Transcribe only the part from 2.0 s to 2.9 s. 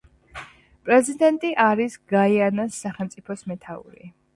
გაიანას